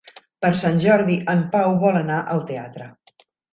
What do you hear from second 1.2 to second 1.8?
en Pau